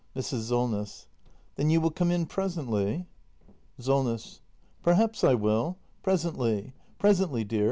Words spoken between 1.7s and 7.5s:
will come in presently? Solness. Perhaps I will. Presently, presently,